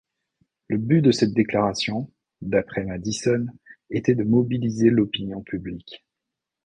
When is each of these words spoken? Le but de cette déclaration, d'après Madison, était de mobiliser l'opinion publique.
Le 0.67 0.79
but 0.79 1.03
de 1.03 1.11
cette 1.11 1.35
déclaration, 1.35 2.11
d'après 2.41 2.83
Madison, 2.85 3.45
était 3.91 4.15
de 4.15 4.23
mobiliser 4.23 4.89
l'opinion 4.89 5.43
publique. 5.43 6.03